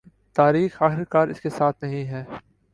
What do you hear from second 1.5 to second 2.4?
ساتھ نہیں ہے